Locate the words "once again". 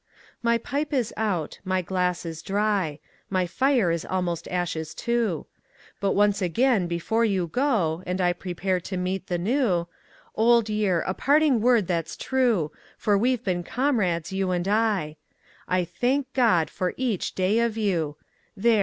6.13-6.87